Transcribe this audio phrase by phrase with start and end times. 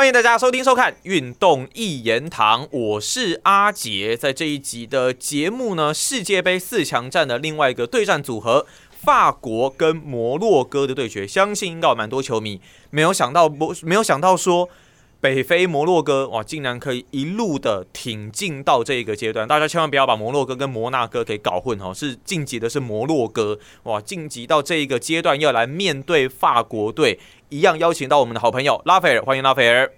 [0.00, 4.16] 欢迎大家收听收看《运动一言堂》，我是阿杰。
[4.16, 8.66] 在这一集的节目呢，世界杯四强战的另外一个对战组合——
[9.04, 14.70] 法国跟摩洛哥的对决，相信应该有蛮多球迷没有想到，不没有想到说。
[15.20, 23.58] 北非摩洛哥哇，竟然可以一路的挺进到这一个阶段，大家千万不要把摩洛哥跟摩纳哥给搞混哦，是晋级的是摩洛哥。
[23.82, 27.20] 哇，晋级到这一个阶段要来面对法国队，
[27.50, 29.92] 一样邀请到我们的好朋友拉斐尔，欢迎拉斐尔，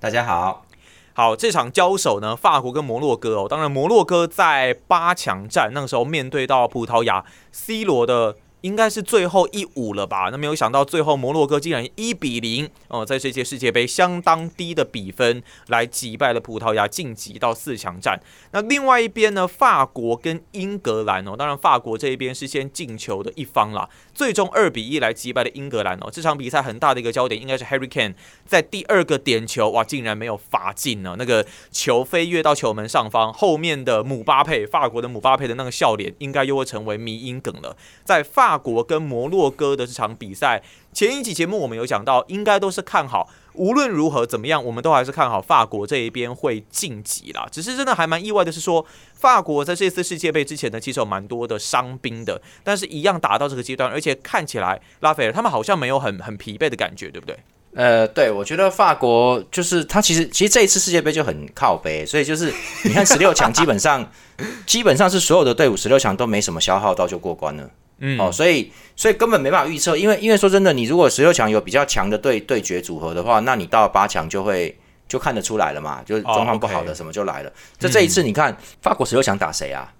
[0.00, 0.66] 大家好，
[1.12, 8.36] 好，这场交手呢，法国跟摩洛哥哦，当然摩洛哥在八强战那个时候面对到葡萄牙，C 罗的。
[8.66, 10.28] 应该是最后一舞了吧？
[10.32, 18.20] 那没有想到最后摩洛哥竟然一比零哦，在这届世界杯相当低的比分来击败了葡萄牙，晋级到四强战。
[18.50, 26.10] 那另外一边呢，法国跟英格兰哦，当然法国这一边是先进球的一方啦，最终二比一来击败了英格兰哦。
[26.10, 28.14] 这场比赛很大的一个焦点应该是 Harry Kane
[28.44, 38.55] 在第二个点球哇，竟然没有罚进呢，那个球飞跃到球门上方，后面的姆巴佩，法国的姆巴佩的那个笑脸，应该又会成为迷因梗了，在法。
[38.56, 40.62] 法国跟摩洛哥的这场比赛，
[40.94, 47.46] 前一集节目我们有讲到，应该都是看好，无论如何怎么样，我们都还是看好法国这一边会晋级啦。
[47.52, 57.38] 只是真的还蛮意外的是说，法国在这次世界杯之前呢，其实有蛮多的伤兵的，但是一样打到这个阶段，而且看起来拉斐尔他们好像没有很很疲惫的感觉，对不对？
[57.74, 62.50] 呃，对，我觉得法国就是他其实其实这一次世界杯就很靠背，所以就是
[62.84, 64.10] 你看十六强基本上
[64.64, 67.68] 基本上是所有的队伍十六强都没什么消耗到就过关了。
[67.98, 77.52] 嗯，哦，所以所以根本没办法预测，因为因为说真的，你如果十六强有比较强的对对决组合的话，那你到八强就会就看得出来了嘛，就是状况不好的什么就来了。
[77.78, 79.92] 这这一次你看法国十六强打谁啊？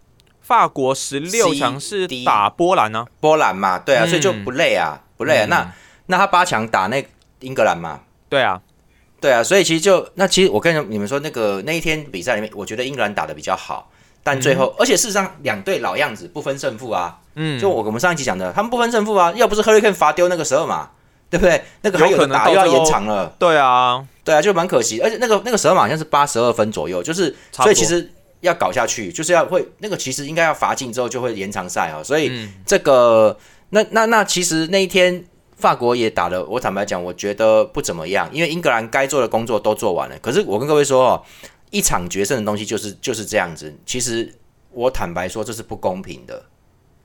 [0.42, 3.06] 法国十六强是打波兰呢？
[3.18, 5.46] 波兰嘛，对啊，所以就不累啊，不累啊。
[5.46, 5.72] 那
[6.06, 7.04] 那他八强打那
[7.40, 8.00] 英格兰嘛？
[8.28, 8.60] 对啊，
[9.20, 13.90] 对啊，所以其实就那其实我跟你们说，那个那一天比赛里面，我觉得英格兰打的比较好。
[14.26, 17.16] 但最后，而且事实上，两队老样子，不分胜负啊。
[17.36, 19.32] 嗯，就我我们上一集讲的，他们不分胜负啊。
[19.36, 20.90] 要不是 Hurricane 罚丢那个十二码，
[21.30, 21.62] 对不对？
[21.82, 23.32] 那个还有打又要延长了。
[23.38, 25.00] 对啊，对啊，就蛮可惜。
[25.00, 28.10] 而且那个那个十二码好像是八十二分左右，就是所以其实
[28.40, 32.02] 要搞下去，就是要会那个其实应该要罚进之后就会延长赛啊。
[32.02, 33.38] 所以这个
[33.70, 35.24] 那那那其实那一天
[35.56, 40.18] 法国也打了，我坦白讲，我觉得不怎么样，因为英格兰该做的工作都做完了。
[40.20, 41.22] 可是我跟各位说哦。
[41.70, 43.74] 一场决胜的东西就是就是这样子。
[43.84, 44.32] 其实
[44.70, 46.44] 我坦白说，这是不公平的，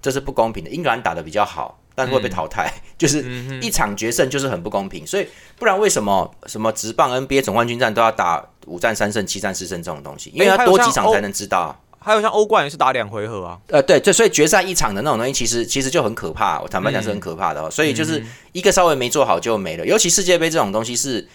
[0.02, 0.70] 这是不公平的。
[0.70, 2.72] 英格兰打的比较好，但是会被淘汰。
[2.98, 3.26] 就是
[3.62, 5.06] 一场决胜就是很不公平。
[5.08, 5.28] 所以
[5.58, 10.30] 不然为什么什么直棒 NBA 总冠军战都要打五战三胜、七战四胜这种东西？
[10.34, 11.76] 因为要多几场才能知道。
[12.00, 13.60] 还有像欧冠也是打两回合啊。
[13.68, 16.60] 呃，对，这所以决赛一场的那种东西，其实其实就很可怕。
[16.62, 17.72] 我坦白讲是很可怕的。
[17.72, 19.86] 所以就是一个稍微没做好就没了。
[19.86, 21.28] 尤其世界杯这种东西是。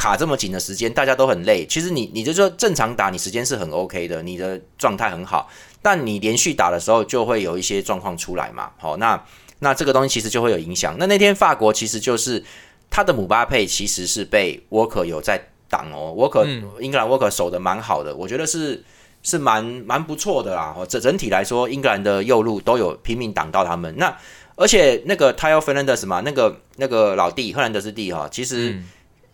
[0.00, 1.66] 卡这么紧的时间，大家都很累。
[1.66, 5.50] 其实你，你就说正常打，你时间是很 OK 的，你的状态很好。
[5.82, 8.70] 但你连续打的时候，就会有一些状况出来嘛。
[8.78, 9.22] 好，那
[9.58, 10.96] 那这个东西其实就会有影响。
[10.98, 12.42] 那那天法国其实就是
[12.88, 15.38] 他的姆巴佩其实是被沃克有在
[15.68, 16.46] 挡哦，沃克
[16.80, 18.82] 英格兰沃克守的蛮好的，我觉得是
[19.22, 20.74] 是蛮蛮不错的啦。
[20.88, 23.94] 整整体来说，英格兰的右路都有拼命挡到他们。
[23.98, 24.16] 那
[24.56, 28.80] 而且那个 Tyle Fernandez 嘛，那个那个老弟赫兰德斯弟哈，其实。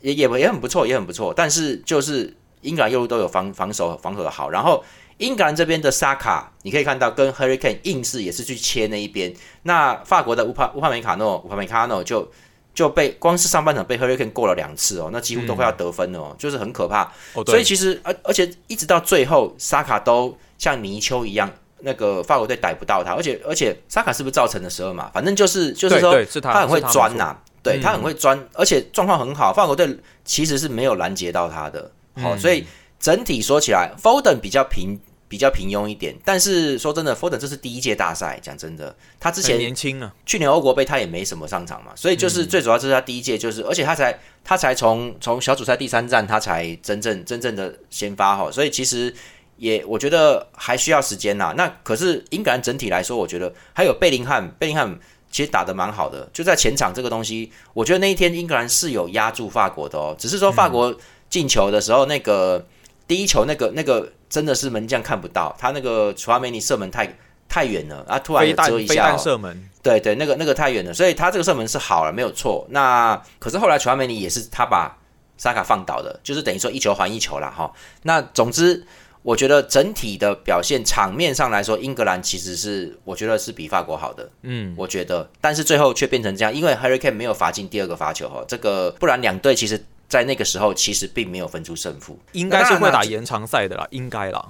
[0.06, 1.34] 也也也很不错，也很不错。
[1.34, 4.84] 但是就是英格兰右路都有防防守防守的好，然后
[5.18, 9.34] 英格兰这边的沙卡，你可以看到跟 Hurricane 硬是也是去切那一边。
[9.64, 12.30] 那法国的乌帕乌帕梅卡诺乌帕梅卡诺就
[12.72, 17.12] 就被光是上半场被 Hurricane 过了两次哦，那几乎都快要得分了哦，就是很可怕。
[17.44, 21.50] 所以其实而而且一直到最后，沙卡都像泥鳅一样，
[21.80, 23.12] 那个法国队逮不到他。
[23.14, 25.10] 而且而且沙卡是不是造成的十二码？
[25.12, 27.36] 反正就是就是说他很会钻呐。
[27.72, 29.52] 对他很会钻，而且状况很好。
[29.52, 32.64] 法国队其实是没有拦截到他的，好，所以
[32.98, 36.14] 整体说起来，Foden 比较平，比较平庸一点。
[36.24, 49.14] 但是说真的，Foden 这是第一届大赛，讲真的，他之前年轻啊，去年欧国杯他也没什么上场嘛，所以就是最主要就是他第一届，就是而且他才他才从从小组赛第三站他才真正真正的先发哈，所以其实
[49.56, 51.54] 也我觉得还需要时间呐。
[51.56, 54.98] 那可是英格兰整体来说，我觉得还有贝林汉，贝林汉。
[55.36, 60.16] 其实打的蛮好的，就在前场这个东西，我觉得那一天英格兰是有压住法国的哦。
[60.18, 60.96] 只是说法国
[61.28, 62.66] 进球的时候，那个
[63.06, 67.18] 第一球那个那个真的是门将看不到，他那个楚阿梅尼射门太
[67.50, 69.14] 太远了啊，突然遮一下。
[69.14, 69.68] 射门。
[69.82, 72.66] 对对，那个那个太远了，所以他这个射门是好了，没有错。
[72.70, 74.96] 那可是后来楚阿梅尼也是他把
[75.36, 77.70] 沙卡放倒的，就是等于说一球还一球了哈。
[78.04, 78.86] 那总之。
[79.26, 84.30] 我觉得整体的表现，场面上来说，英格兰其实是我觉得是比法国好的。
[84.42, 94.46] 嗯，我觉得，但是最后却变成这样，因为 Hurricane 没有罚进第二个罚球哈，这个不然两队其实在那个时候其实并没有分出胜负，应该是会打延长赛的啦，应该啦。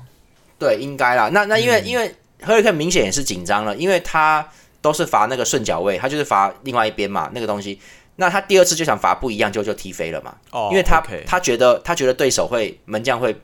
[0.58, 1.30] 对，应该啦。
[1.32, 2.14] 那那因为、嗯因为
[2.44, 4.46] Hurricane 明显也是紧张了，因为他
[4.82, 7.80] 都是罚那个顺脚位，他就是罚另外一边嘛，那个东西。
[8.16, 10.34] 那他第二次就想罚不一样，就就踢飞了嘛。
[10.50, 13.34] 哦，因为他他觉得他觉得对手会门将会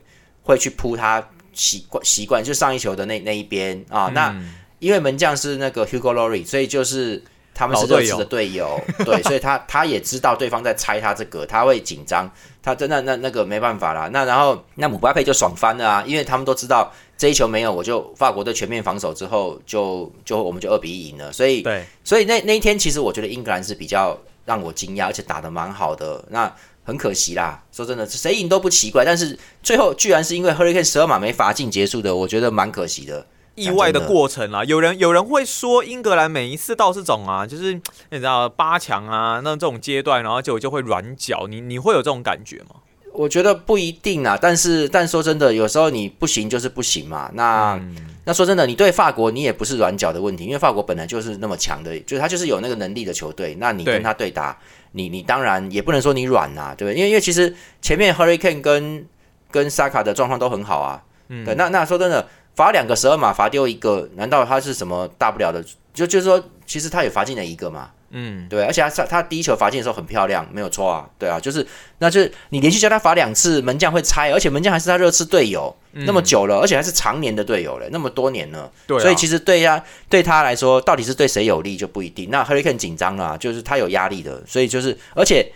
[0.43, 4.11] 会去扑他习惯习惯就上一球的那那一边啊。
[4.13, 4.53] 那嗯
[4.83, 7.23] 因为门将是那个 Hugo Laurie，所以就是
[7.53, 12.29] 他们是热刺的队友， 对，所以他他也知道对方在猜他这个，他会紧张，
[12.61, 14.09] 他真的那那个没办法啦。
[14.11, 26.21] 那然后那姆巴佩就爽翻了啊，因为他们都知道这一球没有，我就法国队全面防守之后就就我们就二比一赢了，所以对，所以那那一天其实我觉得英格兰是比较让我惊讶，而且打得蛮好的。
[26.27, 26.53] 那
[26.83, 33.25] 很可惜啦，说真的，谁赢都不奇怪，但是最后居然是因为 Hurricane 十二码没罚进结束的，我觉得蛮可惜的。
[33.55, 34.63] 意外的过程啦。
[34.63, 37.73] 有人有人会说，英格兰每一次到这种啊，就是
[38.09, 41.45] 你知道八强啊，那这种阶段，然后就就会软脚。
[41.47, 42.77] 你你会有这种感觉吗？
[43.13, 47.29] 我觉得不一定啊，但是但说真的，有时候你不行就是不行嘛。
[47.35, 47.95] 那、嗯
[48.25, 53.55] 那说真的，你对法国你也不是软脚的问题，因为法国本来就是那么强的，就是他就是有那个能力的球队。
[53.59, 54.57] 那你跟他对打，
[54.93, 56.97] 你你当然也不能说你软呐、对不对？
[56.97, 59.05] 因为因为其实前面 Hurricane 跟
[59.51, 61.03] 跟萨卡的状况都很好啊。
[61.27, 65.63] 嗯对，那那说真的，罚两个十二码，罚丢一个，难道他是什么大不了的？
[65.93, 67.89] 就就是说，其实他也罚进了一个嘛。
[68.15, 71.65] 嗯，对，而且他他第一球罚进的时候很漂亮，没有错啊，对啊，就是
[71.97, 82.29] 那就是你连续叫他罚两次，门将会猜，而且门将还是他热刺队友，那么久了，而且还是常年的队友了，那么多年了，嗯对啊，所以其实对呀对他来说，到底是对谁有利就不一定。
[82.29, 85.51] 那 Hurricane 紧张了啊、就是他有压力的，所以就是而且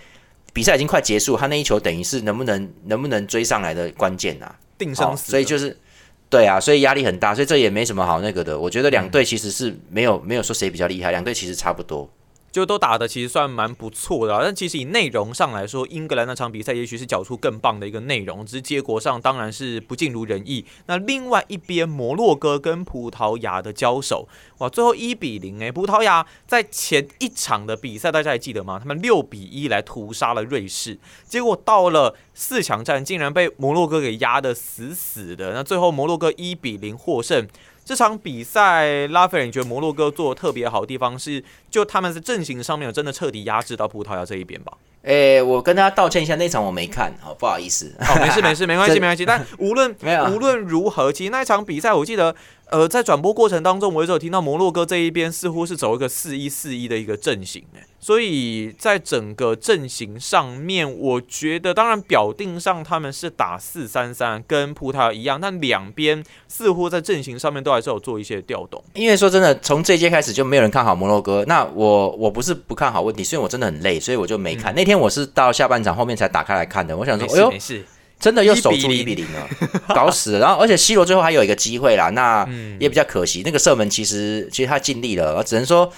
[0.51, 5.77] 比赛已经快结束，他那一球等于是能不能能不能追上来的关键啊，哦定生死的、所以就是。
[6.29, 8.59] 对啊，所以压力很大，所以这也没什么好那个的。
[8.59, 12.09] 我觉得两队其实是没有没有说谁比较厉害，两队其实差不多。
[12.51, 20.65] 就都打的其实算蛮不错的、啊，但其实以内容上来说，英格兰那场比赛也许是缴出更棒的一个内容，只是结果上当然是不尽如人意。
[20.87, 24.27] 那另外一边，摩洛哥跟葡萄牙的交手，
[24.57, 28.79] 哇，最后一比零诶，葡萄牙在前一场的比赛大家还记得吗？
[28.79, 30.97] 他们六比一来屠杀了瑞士，
[31.27, 35.53] 结果到了四强战，竟然被摩洛哥给压得死死的。
[35.53, 37.47] 那最后摩洛哥一比零获胜。
[37.87, 41.41] 这场比赛，拉斐尔，你觉得摩洛哥做的特别好的地方是，
[41.71, 44.73] 就他们在阵型上面有真的彻底压制到葡萄牙这一边吧？
[45.03, 47.95] 诶，我跟大家道歉一下，那场我没看，好不好意思。
[48.01, 49.25] 哦，没事没事，没关系 没关系。
[49.25, 49.95] 但无论
[50.33, 52.35] 无论如何，其实那一场比赛，我记得，
[52.69, 68.83] 呃，在转播过程当中，我一直有听到摩洛哥这一边似乎是走一个四一四一的一个阵型，哎，所以在整个阵型上面，我觉得，当然表定上他们是打四三三，跟葡萄牙一样，但两边似乎在阵型上面都还是有做一些调动。
[68.95, 71.45] 因为说真的，从这一届开始就没有人看好摩洛哥。
[71.47, 74.75] 那我我不是不看好问题，所以我真的很累，所以我就没看。
[74.75, 76.97] 那天我是到下半场后面才打开来看的。
[76.97, 77.85] 我想说，没哎呦，没事，
[78.19, 79.47] 真的又守住1一比零了，
[79.95, 80.39] 搞死了。
[80.39, 83.41] 然后而且 C 罗最后还有一个机会啦，那嗯也比较可惜。
[83.45, 85.91] 那个射门其实其实他尽力了，只能说。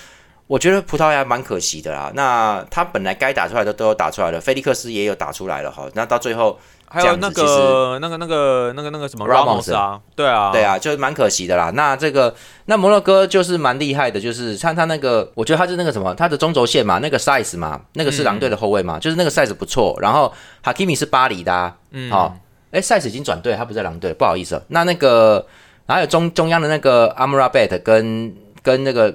[0.49, 2.11] 我觉得葡萄牙蛮可惜的啦。
[2.15, 5.87] 那他本来该打出来的都有打出来了，菲利克斯也有打出来了哈。
[5.93, 6.59] 那到最后
[6.91, 11.69] 还有那个那个那个那个那个什么 Ramos 啊，对啊，对，啊，就是蛮可惜的啦。
[11.75, 12.33] 那这个
[12.65, 19.95] 那摩洛哥就是蛮厉害的，就是像他那个，我觉得他是那个什么，他的中轴线嘛，那个 size 嘛，那个是狼队的后卫嘛，就是那个 size 不错。
[20.01, 20.33] 然后
[20.63, 22.35] Hakimi 是巴黎的、啊，嗯，好、
[22.71, 24.61] 哎，size 已经转队，他不在狼队，不好意思、哦。
[24.69, 25.45] 那那个
[25.87, 29.11] 还有中中央的那个 Amrabat 跟跟那个呃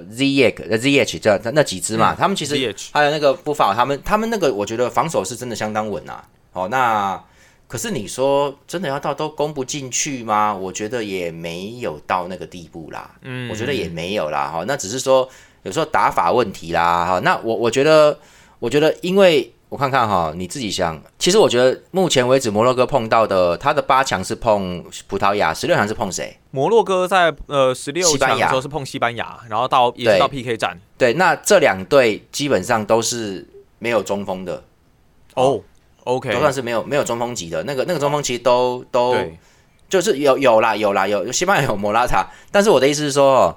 [0.77, 6.23] Ziyech 这那几支嘛，他们其实 ZH 还有那个布法，他们他们那个我觉得防守是真的相当稳啊。
[6.53, 7.21] 哦，那
[7.67, 10.55] 可是你说真的要到都攻不进去吗？
[10.55, 13.15] 我觉得也没有到那个地步啦。
[13.21, 14.47] 嗯我觉得也没有啦。
[14.53, 15.27] 哈，那只是说
[15.63, 17.05] 有时候打法问题啦。
[17.05, 18.17] 哈，那我我觉得，
[18.59, 19.51] 我觉得因为。
[19.67, 21.01] 我看看哈，你自己想。
[21.17, 26.37] 其实我觉得目前为止，摩洛哥碰到的，他的八强是碰葡萄牙，十六强是碰谁？
[26.51, 30.79] 摩洛哥在呃十六强的时候是碰西班牙，然后到也是到 PK 战。
[30.99, 33.45] 对，那这两队基本上都是
[33.79, 34.63] 没有中锋的，
[35.33, 35.59] 哦
[36.05, 37.61] ，OK，都算是没有没有中锋级的。
[37.63, 39.37] 那个那个中锋其实都都对，
[39.89, 43.55] 就是有有啦有啦有，西班牙有莫拉塔，但是我的意思是说，哦，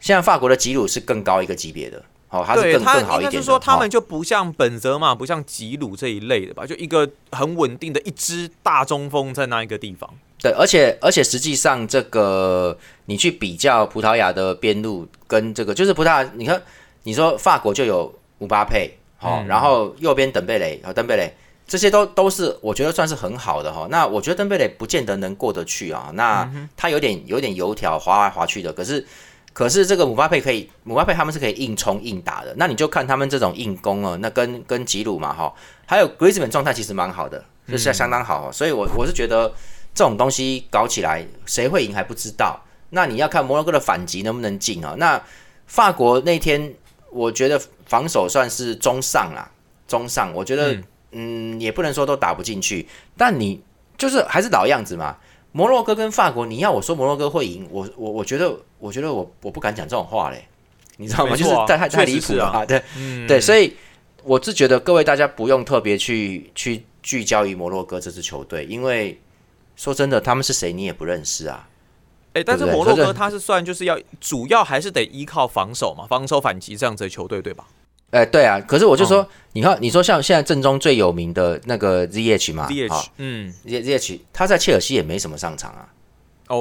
[0.00, 3.30] 现在法国的吉鲁是更高一个级别的，哦，他是更他更好一点的。
[3.30, 10.08] 应该是说他哦们就不像本泽马，不像吉鲁这一类的吧，就一个很稳定的一支大中锋在那一个地方。
[10.42, 16.60] 对，而且而且实际上这个你去比较葡萄牙的边路跟这个，就是葡萄牙，你看
[17.02, 18.90] 你说法国就有姆巴佩，
[19.20, 21.34] 哦，嗯然后右边登贝雷哦登贝雷。
[21.70, 29.06] 这些都都是我觉得算是很好的哈，那我觉得登贝雷不见得能过得去啊，那他有点有点油条滑来滑去的，可是
[29.52, 32.52] 可是这个姆巴佩可以，姆巴佩他们是可以硬冲硬打的。
[32.56, 35.54] 那你就看他们这种硬攻哦，那跟跟吉鲁嘛哈，
[35.86, 38.50] 还有 Griezmann 状态其实蛮好的，就是相当好。
[38.50, 39.48] 所以我我是觉得
[39.94, 42.60] 这种东西搞起来，谁会赢还不知道。
[42.90, 44.96] 那你要看摩洛哥的反击能不能进啊？
[44.98, 45.22] 那
[45.68, 46.74] 法国那天
[47.12, 49.48] 我觉得防守算是中上啦，
[49.86, 50.32] 中上。
[50.34, 50.84] 我觉得嗯，
[51.58, 52.86] 也不能说都打不进去，
[53.16, 53.60] 但你
[53.98, 55.16] 就是还是老样子嘛。
[55.52, 60.46] 摩洛哥跟法国，你要我说摩洛哥会赢，我我我觉得，我觉得我我不敢讲这种话嘞，
[60.96, 61.34] 你知道吗？
[61.34, 62.80] 就是太太太离谱了， 对
[63.26, 63.74] 对，所以
[64.22, 69.20] 我是觉得各位大家不用特别去去聚焦于摩洛哥这支球队，因为
[69.74, 71.68] 说真的，他们是谁你也不认识啊。
[72.34, 77.66] 哎，但是摩洛哥他是算就是要主要还是得依靠防守嘛，防守反击这样子的球队，对吧？
[78.10, 85.88] 哎，对啊，可是我就说，你看，你说像现在正中最有名的那个 ZH 嘛，ZH，嗯，ZH，他在切尔西也没什么上场啊。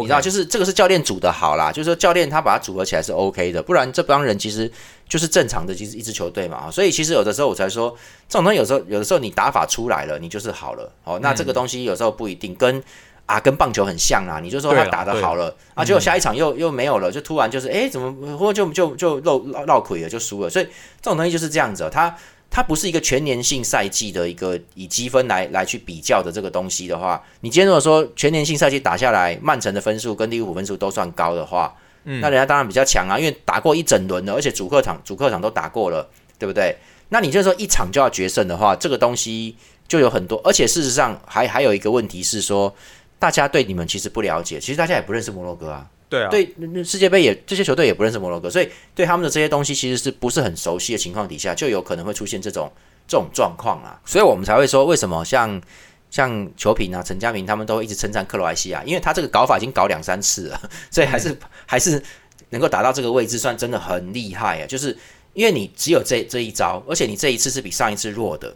[0.01, 4.71] 你知道，就是这个是教练组的好啦，就是说教练他把它组合起来是 OK 的，不然这帮人其实
[5.07, 6.69] 就是正常的，其实一支球队嘛。
[6.69, 7.89] 所以其实有的时候我才说，
[8.27, 10.93] 这种东西有时候有的时候你打法出来了，你就是好了。
[11.03, 12.83] 哦，那这个东西有时候不一定跟。
[13.29, 14.39] 啊，跟棒球很像啊！
[14.41, 20.49] 你就说他打的好了啊，结果下一场又又没有了，就突然就是哎，怎么或就就就漏落落亏了，就输了。
[20.49, 20.65] 所以
[20.99, 22.17] 这种东西就是这样子，它
[22.49, 31.71] 它不是一个全年性赛季的一个以积分来来去比较的这个东西的话，你今天如果说全年性赛季打下来，曼城的分数跟利物浦分数都算高的话，
[32.03, 36.09] 那人家当然比较强啊，因为打过一整轮了，而且主客场主客场都打过了，
[36.39, 36.75] 对不对？
[37.09, 39.55] 那你就说一场就要决胜的话，这个东西
[39.87, 42.73] 就有很多，而且事实上还还有一个问题是说。
[43.19, 45.87] 大家对你们其实不了解，其实大家也不认识摩洛哥啊。
[46.09, 52.71] 对啊，对世界杯也这些球队也不认识摩洛哥，所以对他们的这些东西其实是不是很熟悉的情况底下，就有可能会出现这种
[53.07, 54.01] 这种状况啊。
[54.05, 55.61] 所以我们才会说，为什么像
[56.09, 60.59] 像球评啊、陈家明他们都一直称赞克罗埃西亚，因为他这个搞法已经搞两三次了，
[60.89, 62.01] 所以还是还是
[62.49, 64.65] 能够达到这个位置，算真的很厉害啊。
[64.65, 64.97] 就是
[65.33, 68.55] 因为你只有这这一招，而且你这一次是比上一次弱的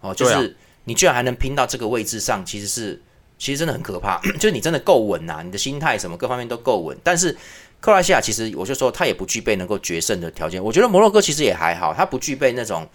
[0.00, 3.02] 哦，就是你居然还能拼到这个位置上，其实是。
[3.42, 6.96] 其实真的很可怕， 就是你真的够稳呐，你的心态什么各方面都够稳。
[7.02, 7.36] 但是
[7.80, 10.62] 克罗西亚其实我就说他也不具备能够决胜的条件。
[10.62, 12.88] 我觉得摩洛哥其实也还好，他不具备那种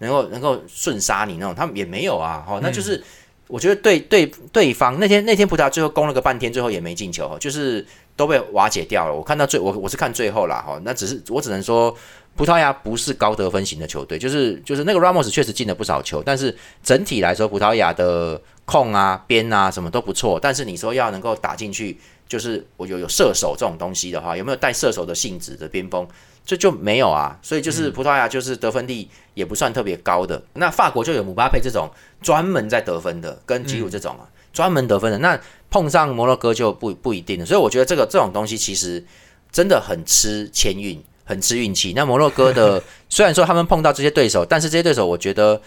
[0.00, 2.44] 能够能够瞬杀你那种，他们也没有啊。
[2.46, 3.02] 哦，那就是
[3.48, 9.14] 我觉得对对对方那天那天葡萄牙最后攻了个半天，最后也没进球，就是都被瓦解掉了。
[9.14, 11.96] 我看到最我我是看最后啦，哈，那只是我只能说
[12.36, 18.40] 葡萄牙不是高得分型的球队，就是就是那个 Ramos 确实进了不少球，但是整体来说葡萄牙的。
[18.66, 26.08] 控啊边啊什么都不错，但是你说要能够打进去，就是我有有射手这种东西的话，有没有带射手的性质的边锋，
[26.46, 27.38] 这就没有啊。
[27.42, 30.42] 所以就是葡萄牙就是得分力也不算特别高的。
[30.54, 31.90] 那法国就有姆巴佩这种
[32.22, 35.18] 专门在得分的，跟吉鲁这种啊专门得分的。
[35.18, 35.38] 那
[35.68, 37.44] 碰上摩洛哥就不不一定了。
[37.44, 39.04] 所以我觉得这个这种东西其实
[39.52, 41.92] 真的很吃签运，很吃运气。
[41.96, 45.60] 那摩洛哥的 虽然说他们碰到这些对手，但是这些对手我觉得。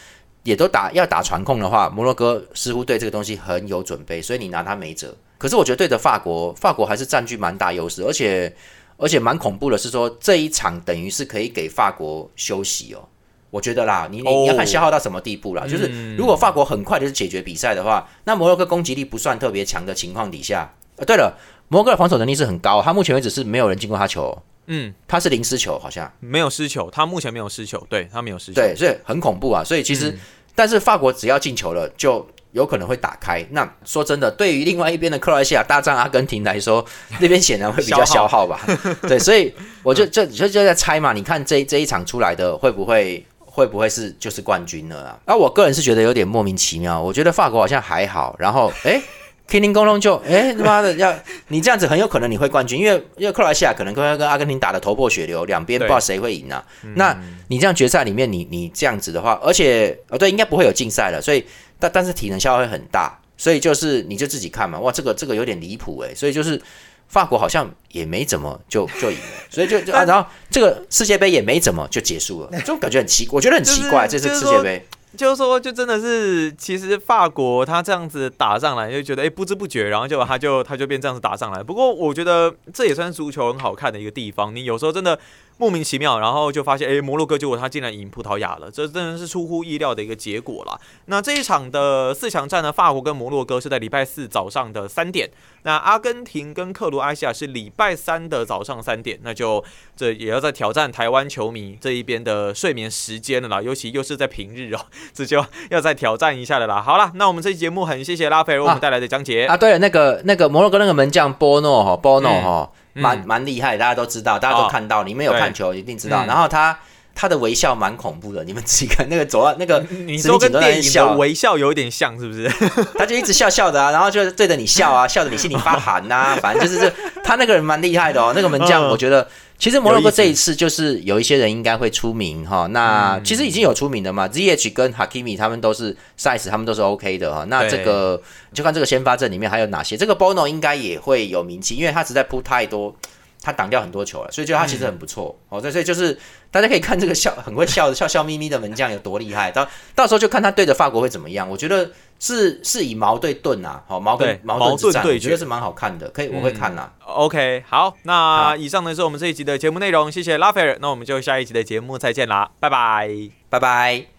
[0.43, 5.13] 也都打要打传控的话，摩洛哥似乎对这个东西很有准备，所以你拿他没辙。
[5.37, 8.55] 可是我觉得对着法国，法国还是占据蛮大优势，而且
[8.95, 13.03] 而且蛮恐怖的是说这一场等于是可以给法国休息哦。
[13.49, 15.67] 我觉得啦，你你要看消耗到什么地步啦。
[15.67, 21.37] 就是如果法国很快就是解决比赛的话，那摩洛哥攻击力不算特别强的情况底下，呃，对了，
[21.67, 24.41] 摩洛哥的防守能力是很高，他目前为止是没有人进过他球。
[24.67, 29.63] 嗯，他是零失球，好像没有失球，他目前没有失球，对他没有失球，对，所以很恐怖啊。
[29.63, 30.17] 所以其实。
[30.59, 33.45] 但是法国只要进球了，就有可能会打开。
[33.51, 36.83] 那说真的，对于另外一边的克罗西亚大战阿根廷来说，
[37.19, 38.59] 那边显然会比较消耗吧？
[39.07, 41.13] 对，所以我就就就就在猜嘛。
[41.13, 45.19] 你看这这一场出来的会不会会不会是就是冠军了啊？
[45.27, 46.99] 那我个人是觉得有点莫名其妙。
[46.99, 48.99] 我觉得法国好像还好，然后哎。
[49.47, 51.13] 叮叮咣啷就哎他妈的要
[51.47, 56.61] 你这样子很有可能你会冠军，因为因为克罗西亚可能会跟阿根廷打的头破血流，两边不知道谁会赢啊。
[56.95, 61.45] 那你这样决赛里面你你这样子的话，而且哦对，应该不会有竞赛了，所以
[61.79, 64.77] 但但是体能消耗会很大，所以就是你就自己看嘛。
[64.79, 66.61] 哇，这个这个有点离谱哎，所以就是
[67.07, 74.85] 法国好像也没怎么就就赢了，所以就就啊然后这个世界杯也没怎么就结束了，就感觉很奇，我觉得很奇怪，这次世界杯。
[75.17, 81.63] 就是说，就真的是，其实法国他这样子打上来，就觉得哎，不知不觉，然后就他就他就变这样子打上来。
[81.63, 84.55] 不过我觉得这也算足球很好看的一个地方。
[84.55, 85.19] 你有时候真的。
[85.57, 90.79] 莫名其妙，然后就发现，哎，摩洛哥结果他竟然赢葡萄牙了，这真的是出乎意料的一个结果啦。
[91.05, 95.29] 那这一场的四强战呢，法国跟摩洛哥是在礼拜四早上的三点，
[95.63, 99.63] 那阿根廷跟克罗埃西亚是礼拜三的早上三点，那就
[99.95, 104.79] 这也要在挑战台湾球迷这一边的睡眠时间了啦，尤其又是在平日哦，
[105.11, 106.79] 这就要再挑战一下的啦。
[106.79, 109.57] 好了，那我们这期节目很谢谢拉斐尔为我们带来的讲解啊。
[109.57, 112.69] 对了，那个那个摩洛哥那个门将波诺哈，波诺哈。
[113.01, 116.25] 蛮蛮厉害，大家都知道，大家都看到，你们有看球一定知道。
[116.25, 116.77] 然后他
[117.19, 122.47] 他的微笑蛮恐怖的，你们自己看那个走到那个，你说跟电影的微笑有点像，是不是？
[122.95, 126.93] 他就一直笑笑的啊，然后就对着你笑啊，笑得你心里发寒呐， 反正就是这
[127.23, 129.27] 他那个人蛮厉害的哦，那个门将我觉得。
[129.59, 137.43] 其实摩洛哥这一次就是有一些人应该会出名哈，那其实已经有出名的嘛，ZH 跟 Hakimi 他们都是 size，他们都是 OK 的哈。
[137.45, 138.21] 那这个
[138.53, 142.95] 就看这个先发阵里面还有哪些，这个 Bono 应该也会有名气，因为他实在铺太多，
[143.41, 145.59] 他挡掉很多球了，所以觉得他其实很不错哦。
[145.61, 146.17] 所以就是
[146.51, 151.49] 大家可以看这个笑很会笑的笑笑眯眯的门将有多厉害，到到时候就看他对着法国会怎么样。
[151.49, 151.89] 我觉得。
[152.19, 156.89] 是是以矛对盾啊，好矛跟矛盾对决，觉得是蛮好看的，可以我会看呐。
[157.05, 163.07] OK，好，那以上呢是我们这一集的节目内容，谢谢拉斐尔，那我们就下一集的节目再见啦，拜拜，
[163.51, 164.16] 拜拜。